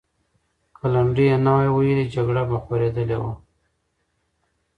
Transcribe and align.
که 0.75 0.85
لنډۍ 0.93 1.25
یې 1.31 1.37
نه 1.45 1.51
وای 1.55 1.69
ویلې، 1.71 2.05
جګړه 2.15 2.43
به 2.49 2.57
خورېدلې 2.63 3.17
وه. 3.21 3.33